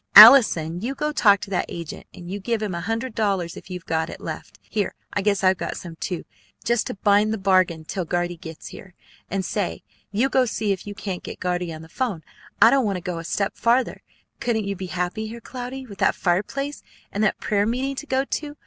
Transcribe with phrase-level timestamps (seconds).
[0.15, 3.69] Allison, you go talk to that agent, and you give him a hundred dollars if
[3.69, 6.23] you've got it left here, I guess I've got some, too
[6.65, 8.95] just to bind the bargain till Guardy gets here.
[9.29, 12.23] And say, you go see if you can't get Guardy on the 'phone.
[12.59, 14.01] I don't want to go a step farther.
[14.39, 16.81] Couldn't you be happy here, Cloudy, with that fireplace,
[17.11, 18.57] and that prayer meeting to go to?